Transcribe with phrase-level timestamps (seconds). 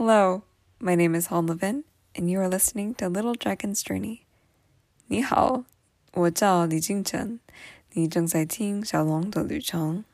[0.00, 0.42] Hello,
[0.80, 4.20] my name is Han Levin, and you are listening to Little Dragon's Journey.
[5.06, 5.64] 你好，
[6.14, 7.40] 我叫李敬晨，
[7.92, 10.04] 你正在听小龙的旅程。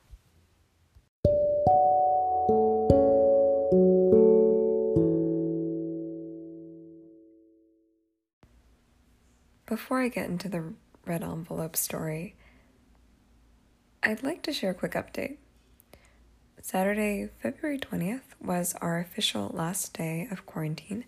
[9.67, 10.75] Before I get into the
[11.07, 12.35] red envelope story,
[14.03, 15.39] I'd like to share a quick update.
[16.62, 21.06] Saturday, February 20th was our official last day of quarantine.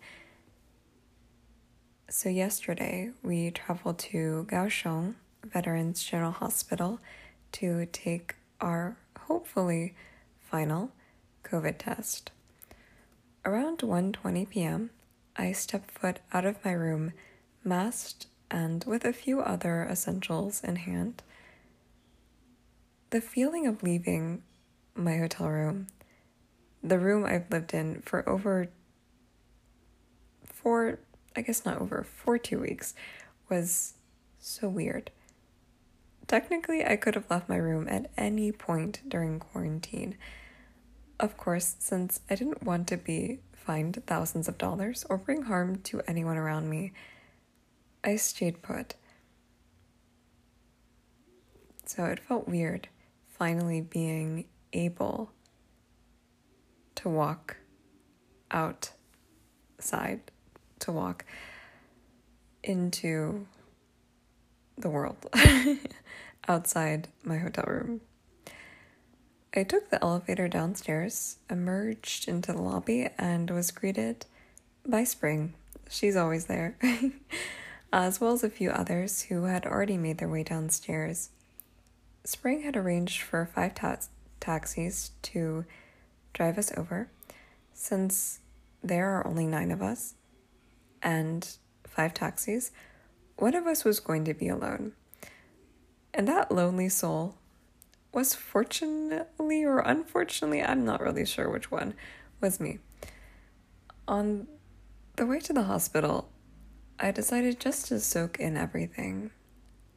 [2.09, 6.99] So, yesterday we traveled to Kaohsiung Veterans General Hospital
[7.53, 9.95] to take our hopefully
[10.39, 10.91] final
[11.43, 12.31] COVID test.
[13.43, 14.91] Around 1:20 p.m.,
[15.35, 17.13] I stepped foot out of my room,
[17.63, 21.23] masked and with a few other essentials in hand.
[23.09, 24.43] The feeling of leaving
[24.99, 25.87] my hotel room,
[26.83, 28.69] the room I've lived in for over
[30.45, 30.99] four,
[31.35, 32.93] I guess not over, for two weeks,
[33.49, 33.93] was
[34.39, 35.11] so weird.
[36.27, 40.15] Technically, I could have left my room at any point during quarantine.
[41.19, 45.77] Of course, since I didn't want to be fined thousands of dollars or bring harm
[45.83, 46.91] to anyone around me,
[48.03, 48.95] I stayed put.
[51.85, 52.87] So it felt weird
[53.27, 55.31] finally being able
[56.95, 57.57] to walk
[58.51, 60.21] outside,
[60.79, 61.25] to walk
[62.63, 63.45] into
[64.77, 65.17] the world
[66.47, 68.01] outside my hotel room.
[69.55, 74.25] I took the elevator downstairs, emerged into the lobby, and was greeted
[74.85, 75.53] by Spring.
[75.89, 76.77] She's always there,
[77.93, 81.29] as well as a few others who had already made their way downstairs.
[82.23, 83.97] Spring had arranged for five ta-
[84.39, 85.65] taxis to
[86.33, 87.09] drive us over,
[87.73, 88.39] since
[88.83, 90.15] there are only nine of us
[91.01, 92.71] and five taxis,
[93.37, 94.93] one of us was going to be alone.
[96.13, 97.35] And that lonely soul
[98.13, 101.93] was fortunately or unfortunately, I'm not really sure which one,
[102.41, 102.79] was me.
[104.07, 104.47] On
[105.15, 106.29] the way to the hospital,
[106.99, 109.31] I decided just to soak in everything.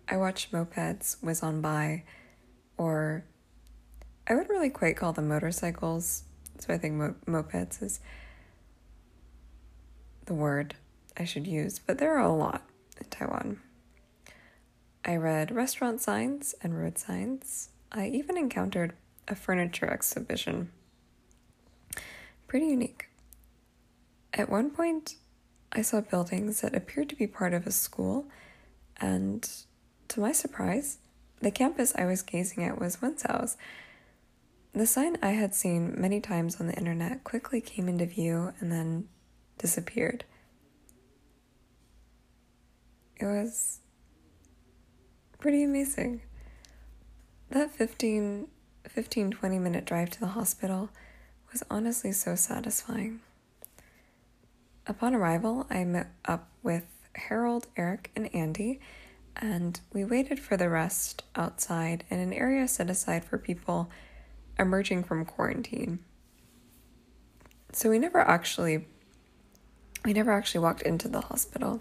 [0.09, 2.05] I watched mopeds whiz on by,
[2.77, 3.25] or
[4.27, 6.22] I wouldn't really quite call them motorcycles,
[6.59, 8.00] so I think mo- mopeds is
[10.27, 10.77] the word
[11.16, 12.62] I should use, but there are a lot
[13.00, 13.61] in Taiwan.
[15.05, 17.71] I read restaurant signs and road signs.
[17.91, 18.94] I even encountered
[19.27, 20.71] a furniture exhibition.
[22.47, 23.09] Pretty unique.
[24.32, 25.16] At one point,
[25.72, 28.27] I saw buildings that appeared to be part of a school,
[29.00, 29.49] and
[30.09, 30.99] to my surprise,
[31.41, 33.56] the campus I was gazing at was Wenzao's.
[34.75, 38.72] The sign I had seen many times on the internet quickly came into view and
[38.72, 39.09] then
[39.59, 40.25] disappeared.
[43.16, 43.81] It was
[45.38, 46.22] pretty amazing.
[47.50, 48.49] That 15,
[48.88, 50.88] 15 20 minute drive to the hospital
[51.53, 53.21] was honestly so satisfying.
[54.87, 58.81] Upon arrival, I met up with Harold, Eric, and Andy,
[59.37, 63.91] and we waited for the rest outside in an area set aside for people
[64.62, 65.99] emerging from quarantine.
[67.73, 68.87] So we never actually
[70.05, 71.81] we never actually walked into the hospital.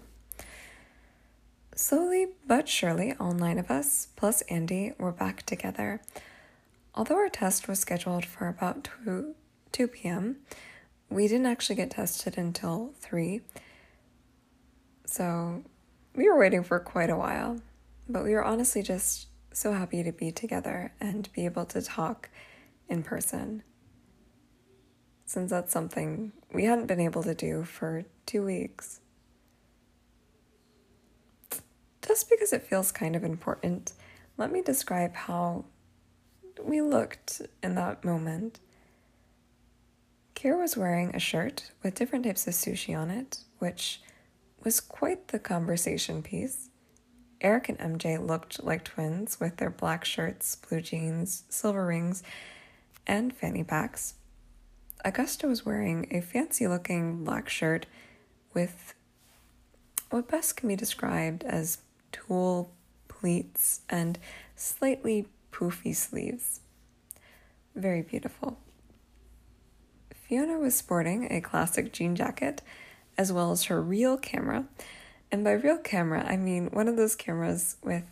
[1.74, 6.00] Slowly but surely, all nine of us, plus Andy, were back together.
[6.94, 9.34] Although our test was scheduled for about 2,
[9.72, 10.36] 2 p.m.,
[11.08, 13.40] we didn't actually get tested until 3.
[15.06, 15.64] So
[16.14, 17.60] we were waiting for quite a while,
[18.08, 22.28] but we were honestly just so happy to be together and be able to talk
[22.92, 23.62] in person.
[25.24, 29.00] Since that's something we hadn't been able to do for two weeks.
[32.06, 33.94] Just because it feels kind of important,
[34.36, 35.64] let me describe how
[36.62, 38.60] we looked in that moment.
[40.34, 44.02] Kira was wearing a shirt with different types of sushi on it, which
[44.62, 46.68] was quite the conversation piece.
[47.40, 52.22] Eric and MJ looked like twins with their black shirts, blue jeans, silver rings,
[53.06, 54.14] and fanny packs.
[55.04, 57.86] Augusta was wearing a fancy looking black shirt
[58.54, 58.94] with
[60.10, 61.78] what best can be described as
[62.12, 62.70] tulle
[63.08, 64.18] pleats and
[64.54, 66.60] slightly poofy sleeves.
[67.74, 68.58] Very beautiful.
[70.14, 72.62] Fiona was sporting a classic jean jacket
[73.18, 74.66] as well as her real camera.
[75.30, 78.04] And by real camera, I mean one of those cameras with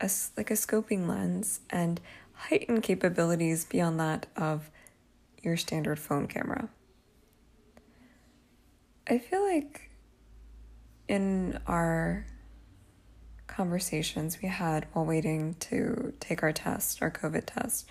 [0.00, 2.00] a, like a scoping lens and
[2.38, 4.70] heightened capabilities beyond that of
[5.42, 6.68] your standard phone camera.
[9.06, 9.90] I feel like
[11.08, 12.26] in our
[13.46, 17.86] conversations we had while waiting to take our test, our COVID test,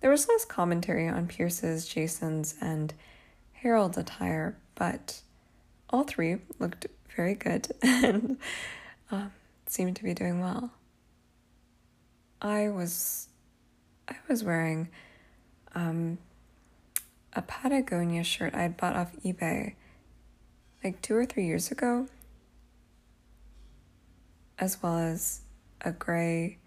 [0.00, 2.92] there was less commentary on Pierce's, Jason's, and
[3.52, 5.20] Harold's attire, but
[5.88, 8.36] all three looked very good and
[9.10, 9.32] um,
[9.66, 10.70] seemed to be doing well.
[12.42, 13.28] I was,
[14.08, 14.88] I was wearing
[15.74, 16.18] um,
[17.32, 19.74] a Patagonia shirt I had bought off eBay
[20.82, 22.06] like two or three years ago,
[24.58, 25.40] as well as
[25.80, 26.58] a gray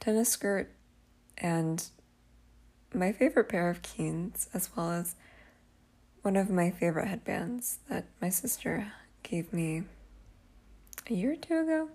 [0.00, 0.70] tennis skirt
[1.38, 1.86] and
[2.94, 5.14] my favorite pair of Keens, as well as
[6.22, 8.92] one of my favorite headbands that my sister
[9.22, 9.82] gave me
[11.08, 11.88] a year or two ago.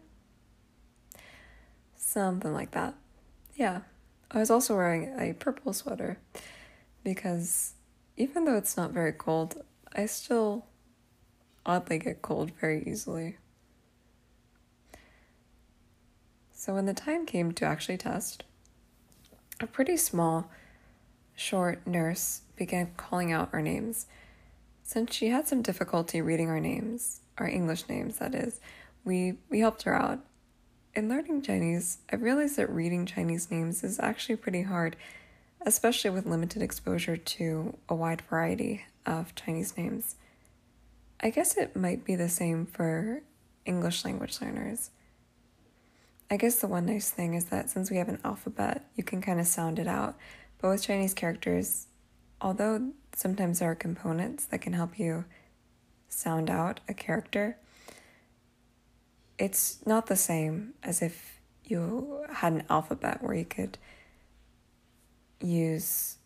[1.95, 2.95] Something like that.
[3.57, 3.81] Yeah.
[4.29, 6.19] I was also wearing a purple sweater
[7.03, 7.73] because
[8.15, 9.63] even though it's not very cold,
[9.95, 10.65] I still
[11.65, 13.37] oddly get cold very easily.
[16.53, 18.43] So when the time came to actually test,
[19.59, 20.51] a pretty small,
[21.35, 24.05] short nurse began calling out our names.
[24.83, 28.59] Since she had some difficulty reading our names, our English names, that is,
[29.03, 30.19] we, we helped her out.
[30.97, 34.95] In learning Chinese, I realized that reading Chinese names is actually pretty hard,
[35.63, 40.15] especially with limited exposure to a wide variety of Chinese names.
[41.19, 43.21] I guess it might be the same for
[43.63, 44.89] English language learners.
[46.31, 49.21] I guess the one nice thing is that since we have an alphabet, you can
[49.21, 50.17] kind of sound it out.
[50.57, 51.85] But with Chinese characters,
[52.41, 55.25] although sometimes there are components that can help you
[56.09, 57.59] sound out a character,
[59.37, 63.77] it's not the same as if you had an alphabet where you could
[65.41, 66.17] use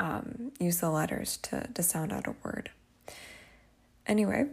[0.00, 2.70] um, use the letters to, to sound out a word.
[4.06, 4.46] Anyway,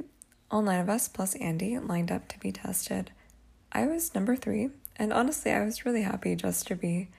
[0.50, 3.12] all nine of us plus Andy lined up to be tested.
[3.72, 7.10] I was number three, and honestly, I was really happy just to be,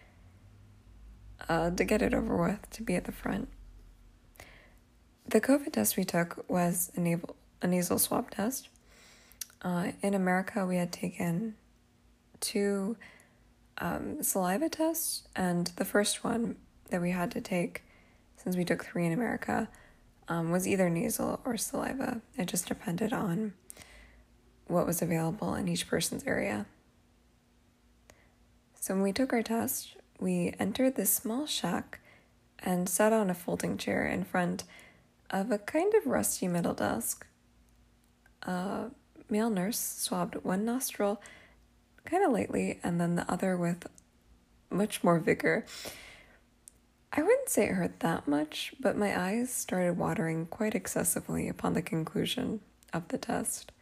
[1.48, 3.48] uh, to get it over with, to be at the front.
[5.28, 8.68] The COVID test we took was a, nasal, a nasal swab test.
[9.62, 11.54] Uh, in America, we had taken
[12.40, 12.96] two
[13.78, 16.56] um, saliva tests, and the first one
[16.90, 17.82] that we had to take,
[18.36, 19.68] since we took three in America,
[20.28, 22.20] um, was either nasal or saliva.
[22.36, 23.54] It just depended on
[24.66, 26.66] what was available in each person's area.
[28.80, 32.00] So when we took our test, we entered this small shack
[32.58, 34.64] and sat on a folding chair in front
[35.30, 37.26] of a kind of rusty metal desk.
[38.42, 38.90] A
[39.28, 41.20] male nurse swabbed one nostril
[42.04, 43.86] kind of lightly and then the other with
[44.70, 45.64] much more vigor.
[47.12, 51.72] I wouldn't say it hurt that much, but my eyes started watering quite excessively upon
[51.74, 52.60] the conclusion
[52.92, 53.72] of the test.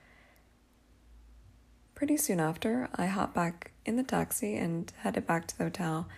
[1.94, 6.08] Pretty soon after, I hopped back in the taxi and headed back to the hotel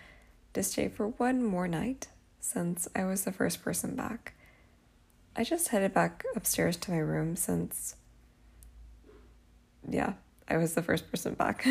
[0.55, 2.09] to stay for one more night
[2.41, 4.35] since I was the first person back.
[5.35, 7.97] I just headed back upstairs to my room since,
[9.89, 10.15] yeah,
[10.49, 11.67] I was the first person back.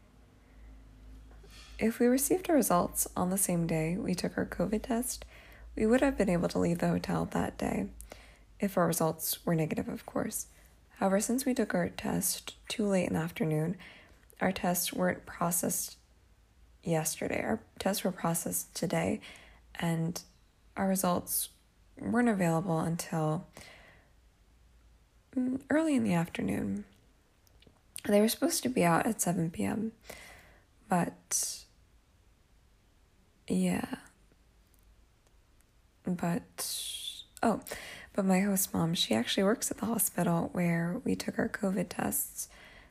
[1.78, 5.24] if we received our results on the same day we took our COVID test,
[5.76, 7.86] we would have been able to leave the hotel that day,
[8.58, 10.46] if our results were negative, of course.
[10.98, 13.76] However, since we took our test too late in the afternoon,
[14.40, 15.96] our tests weren't processed
[16.82, 17.42] yesterday.
[17.42, 19.20] Our tests were processed today,
[19.76, 20.20] and
[20.76, 21.50] our results
[21.98, 23.46] weren't available until
[25.36, 26.84] mm, early in the afternoon.
[28.06, 29.92] They were supposed to be out at 7 p.m.,
[30.88, 31.64] but
[33.48, 33.96] yeah.
[36.04, 36.66] But,
[37.42, 37.60] oh,
[38.14, 41.88] but my host mom, she actually works at the hospital where we took our COVID
[41.90, 42.48] tests.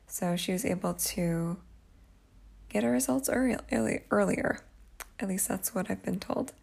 [0.08, 1.58] So she was able to
[2.70, 4.62] get our results early, early, earlier.
[5.20, 6.54] At least that's what I've been told.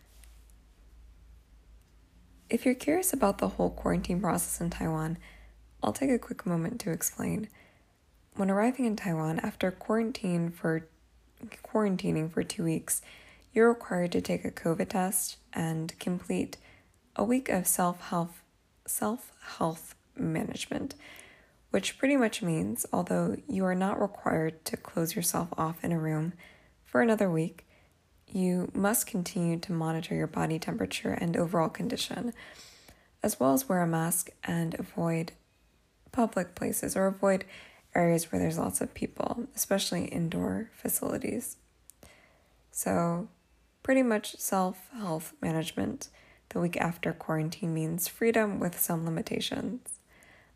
[2.49, 5.19] If you're curious about the whole quarantine process in Taiwan,
[5.83, 7.49] I'll take a quick moment to explain.
[8.37, 10.87] When arriving in Taiwan after quarantine for
[11.64, 13.00] quarantining for 2 weeks,
[13.55, 16.59] you're required to take a COVID test and complete
[17.16, 18.33] a week of self-help
[18.87, 20.95] self health management,
[21.71, 25.99] which pretty much means although you are not required to close yourself off in a
[25.99, 26.35] room
[26.85, 27.66] for another week,
[28.31, 32.35] you must continue to monitor your body temperature and overall condition,
[33.23, 35.33] as well as wear a mask and avoid
[36.12, 37.47] public places or avoid
[37.97, 41.57] areas where there's lots of people, especially indoor facilities.
[42.71, 43.29] So,
[43.83, 46.09] pretty much self health management
[46.50, 49.99] the week after quarantine means freedom with some limitations.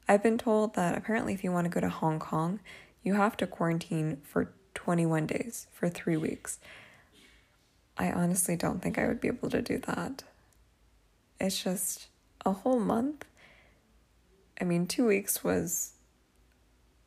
[0.09, 2.61] I've been told that apparently, if you want to go to Hong Kong,
[3.03, 6.59] you have to quarantine for 21 days, for three weeks.
[7.97, 10.25] I honestly don't think I would be able to do that.
[11.39, 12.09] It's just
[12.45, 13.25] a whole month.
[14.61, 15.93] I mean, two weeks was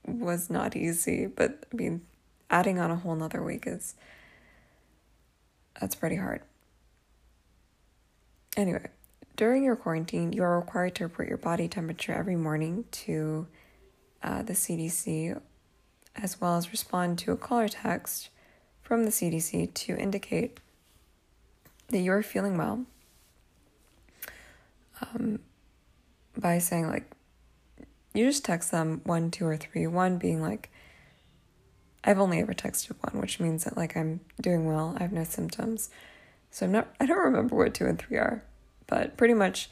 [0.06, 2.02] was not easy, but I mean,
[2.50, 3.96] adding on a whole nother week is
[5.80, 6.42] that's pretty hard.
[8.56, 8.88] Anyway,
[9.36, 13.48] during your quarantine, you are required to report your body temperature every morning to
[14.22, 15.40] uh, the CDC,
[16.16, 18.30] as well as respond to a call or text
[18.84, 20.60] from the CDC to indicate
[21.90, 22.86] that you're feeling well
[25.02, 25.40] um,
[26.38, 27.10] by saying, like,
[28.14, 29.88] you just text them one, two, or three.
[29.88, 30.70] One being like,
[32.04, 35.24] I've only ever texted one, which means that like I'm doing well, I have no
[35.24, 35.90] symptoms.
[36.52, 38.44] So I'm not I don't remember what two and three are,
[38.88, 39.70] but pretty much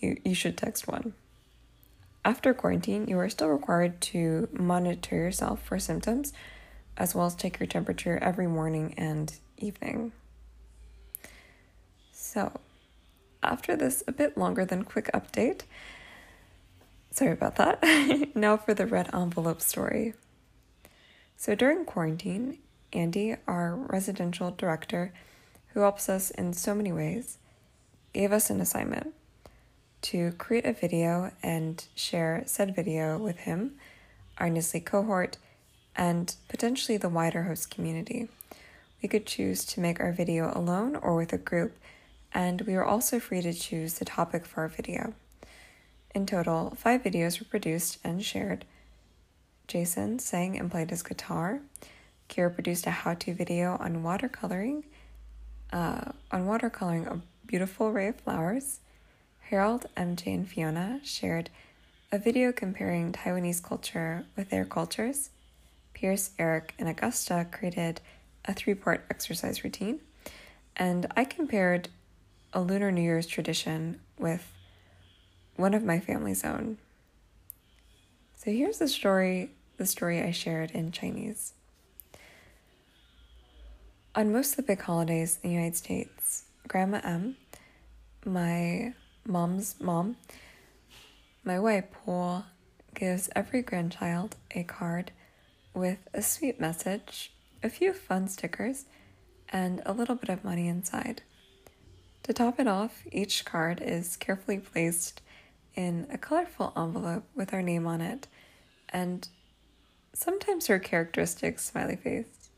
[0.00, 1.14] you, you should text one.
[2.24, 6.32] After quarantine, you are still required to monitor yourself for symptoms,
[6.96, 10.12] as well as take your temperature every morning and evening.
[12.12, 12.60] So,
[13.42, 15.62] after this a bit longer than quick update,
[17.14, 17.82] sorry about that.
[18.34, 20.14] now for the red envelope story.
[21.36, 22.58] So during quarantine,
[22.92, 25.12] Andy, our residential director,
[25.68, 27.38] who helps us in so many ways,
[28.12, 29.14] gave us an assignment
[30.02, 33.74] to create a video and share said video with him,
[34.38, 35.38] our NSLI-Y cohort,
[35.96, 38.28] and potentially the wider host community.
[39.02, 41.76] We could choose to make our video alone or with a group,
[42.32, 45.14] and we were also free to choose the topic for our video.
[46.14, 48.64] In total, five videos were produced and shared
[49.66, 51.60] Jason sang and played his guitar.
[52.28, 54.84] Kira produced a how-to video on watercoloring,
[55.72, 58.78] uh, on watercoloring a beautiful array of flowers.
[59.50, 61.50] Harold, MJ, and Fiona shared
[62.12, 65.30] a video comparing Taiwanese culture with their cultures.
[65.94, 68.00] Pierce, Eric, and Augusta created
[68.44, 70.00] a three-part exercise routine,
[70.76, 71.88] and I compared
[72.52, 74.52] a Lunar New Year's tradition with
[75.56, 76.78] one of my family's own.
[78.36, 81.52] So here's the story the story I shared in Chinese.
[84.14, 87.36] On most of the big holidays in the United States, Grandma M,
[88.24, 88.94] my
[89.26, 90.16] mom's mom,
[91.42, 92.44] my Waipo,
[92.94, 95.10] gives every grandchild a card
[95.74, 97.32] with a sweet message,
[97.62, 98.84] a few fun stickers,
[99.48, 101.22] and a little bit of money inside.
[102.22, 105.20] To top it off, each card is carefully placed
[105.74, 108.26] in a colorful envelope with our name on it
[108.88, 109.28] and
[110.12, 112.50] sometimes her characteristic smiley face.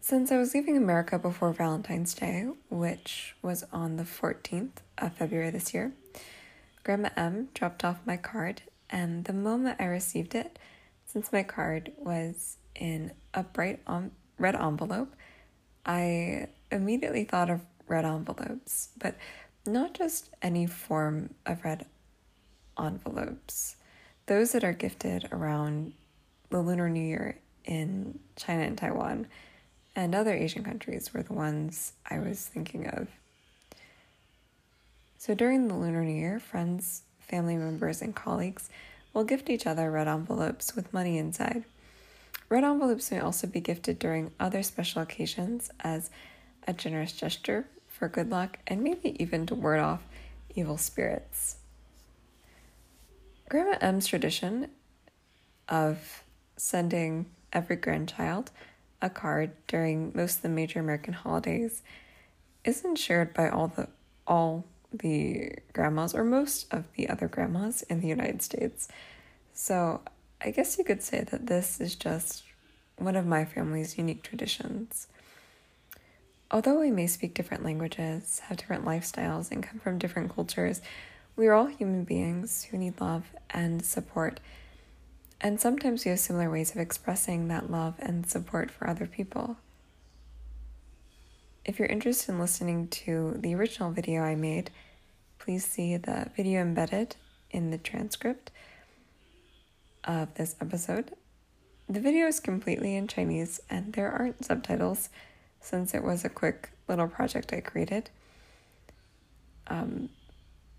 [0.00, 5.50] Since I was leaving America before Valentine's Day, which was on the 14th of February
[5.50, 5.92] this year,
[6.84, 10.60] Grandma M dropped off my card, and the moment I received it,
[11.06, 15.12] since my card was in a bright um, red envelope,
[15.84, 19.16] I immediately thought of red envelopes, but
[19.66, 21.86] not just any form of red
[22.78, 23.76] envelopes
[24.26, 25.92] those that are gifted around
[26.50, 29.26] the Lunar New Year in China and Taiwan
[29.94, 33.08] and other Asian countries were the ones I was thinking of.
[35.18, 38.68] So during the Lunar New Year, friends, family members, and colleagues
[39.12, 41.64] will gift each other red envelopes with money inside.
[42.48, 46.10] Red envelopes may also be gifted during other special occasions as
[46.66, 50.02] a generous gesture for good luck and maybe even to ward off
[50.54, 51.56] evil spirits.
[53.48, 54.68] Grandma M's tradition
[55.68, 56.22] of
[56.56, 58.50] sending every grandchild
[59.00, 61.82] a card during most of the major American holidays
[62.64, 63.88] isn't shared by all the
[64.26, 68.88] all the grandmas or most of the other grandmas in the United States.
[69.52, 70.00] So
[70.40, 72.42] I guess you could say that this is just
[72.96, 75.06] one of my family's unique traditions.
[76.50, 80.80] Although we may speak different languages, have different lifestyles, and come from different cultures,
[81.34, 84.40] we are all human beings who need love and support.
[85.40, 89.56] And sometimes we have similar ways of expressing that love and support for other people.
[91.64, 94.70] If you're interested in listening to the original video I made,
[95.40, 97.16] please see the video embedded
[97.50, 98.52] in the transcript
[100.04, 101.12] of this episode.
[101.88, 105.08] The video is completely in Chinese and there aren't subtitles
[105.66, 108.10] since it was a quick little project I created.
[109.66, 110.10] Um,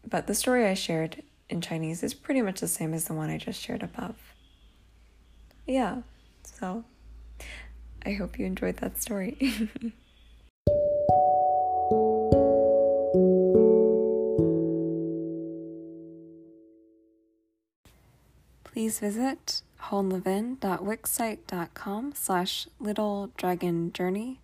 [0.08, 3.30] but the story I shared in Chinese is pretty much the same as the one
[3.30, 4.16] I just shared above.
[5.66, 6.04] Yeah,
[6.44, 6.86] so
[8.06, 9.36] I hope you enjoyed that story.
[18.64, 24.40] Please visit honlevin.wixsite.com slash little dragon journey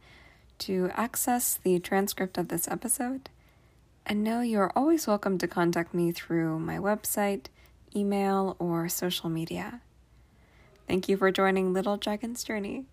[0.63, 3.31] to access the transcript of this episode.
[4.05, 7.47] And know you are always welcome to contact me through my website,
[7.95, 9.83] email, or social media.
[10.87, 12.87] Thank you for joining Little Dragon's Journey.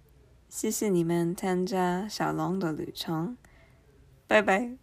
[0.50, 3.38] 谢谢你们参加小龙的旅程，
[4.28, 4.79] 拜拜。